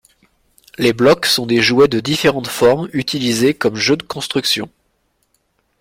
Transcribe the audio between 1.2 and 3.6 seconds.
sont des jouets de différentes formes utilisés